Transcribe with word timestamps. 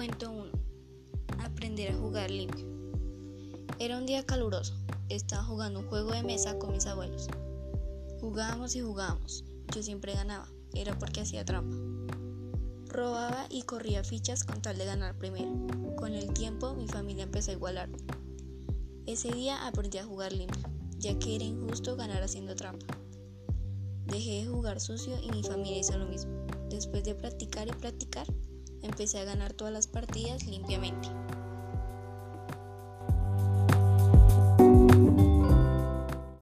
Cuento 0.00 0.30
1. 0.30 0.50
Aprender 1.44 1.92
a 1.92 1.98
jugar 1.98 2.30
limpio. 2.30 2.64
Era 3.78 3.98
un 3.98 4.06
día 4.06 4.24
caluroso. 4.24 4.72
Estaba 5.10 5.44
jugando 5.44 5.80
un 5.80 5.88
juego 5.88 6.12
de 6.12 6.22
mesa 6.22 6.58
con 6.58 6.72
mis 6.72 6.86
abuelos. 6.86 7.28
Jugábamos 8.18 8.74
y 8.76 8.80
jugábamos. 8.80 9.44
Yo 9.74 9.82
siempre 9.82 10.14
ganaba. 10.14 10.48
Era 10.72 10.98
porque 10.98 11.20
hacía 11.20 11.44
trampa. 11.44 11.76
Robaba 12.88 13.44
y 13.50 13.60
corría 13.64 14.02
fichas 14.02 14.42
con 14.42 14.62
tal 14.62 14.78
de 14.78 14.86
ganar 14.86 15.18
primero. 15.18 15.50
Con 15.96 16.14
el 16.14 16.32
tiempo 16.32 16.72
mi 16.72 16.88
familia 16.88 17.24
empezó 17.24 17.50
a 17.50 17.54
igualarme. 17.56 17.98
Ese 19.04 19.30
día 19.30 19.66
aprendí 19.66 19.98
a 19.98 20.06
jugar 20.06 20.32
limpio, 20.32 20.62
ya 20.96 21.18
que 21.18 21.36
era 21.36 21.44
injusto 21.44 21.96
ganar 21.96 22.22
haciendo 22.22 22.56
trampa. 22.56 22.86
Dejé 24.06 24.44
de 24.44 24.46
jugar 24.46 24.80
sucio 24.80 25.20
y 25.22 25.30
mi 25.30 25.42
familia 25.42 25.76
hizo 25.76 25.98
lo 25.98 26.06
mismo. 26.06 26.32
Después 26.70 27.04
de 27.04 27.14
practicar 27.14 27.68
y 27.68 27.72
practicar, 27.72 28.26
empecé 28.82 29.20
a 29.20 29.24
ganar 29.24 29.52
todas 29.52 29.72
las 29.72 29.86
partidas 29.86 30.46
limpiamente. 30.46 31.08